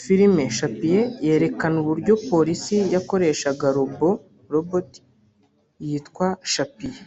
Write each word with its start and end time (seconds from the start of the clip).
Filime 0.00 0.44
Chappie 0.56 1.00
yerekana 1.26 1.76
uburyo 1.82 2.14
polisi 2.28 2.76
yakoreshaga 2.94 3.66
robo 3.76 4.08
(Robot) 4.52 4.88
yitwa 5.86 6.26
Chappie 6.52 6.98